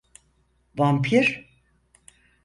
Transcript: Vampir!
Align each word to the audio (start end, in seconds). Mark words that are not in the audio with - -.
Vampir! 0.79 1.45